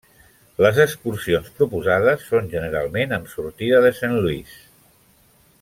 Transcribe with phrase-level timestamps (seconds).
[0.65, 4.61] Les excursions proposades són generalment amb sortida de Saint-Louis.